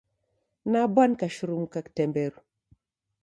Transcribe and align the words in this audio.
Nabwa 0.71 1.03
nikashurumuka 1.07 1.77
kitemberu. 1.85 2.37